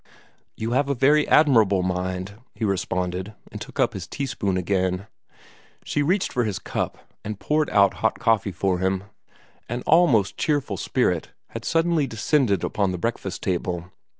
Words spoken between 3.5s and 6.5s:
and took up his teaspoon again. She reached for